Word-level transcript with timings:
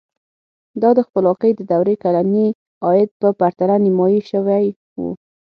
دا 0.81 0.89
د 0.97 0.99
خپلواکۍ 1.07 1.51
د 1.55 1.61
دورې 1.71 1.95
کلني 2.03 2.47
عاید 2.85 3.09
په 3.21 3.27
پرتله 3.39 3.75
نیمايي 3.85 4.21
شوی 4.31 4.65
و. 4.99 5.01